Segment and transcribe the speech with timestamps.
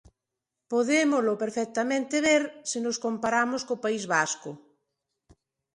[0.71, 4.51] Podémolo perfectamente ver se nos comparamos co País Vasco.